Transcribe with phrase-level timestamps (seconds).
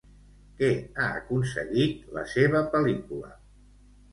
[0.61, 0.69] Què
[1.01, 3.31] ha aconseguit la seva pel·lícula?